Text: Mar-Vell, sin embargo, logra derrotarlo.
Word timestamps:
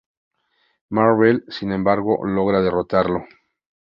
Mar-Vell, 0.89 1.43
sin 1.51 1.71
embargo, 1.73 2.19
logra 2.25 2.59
derrotarlo. 2.61 3.23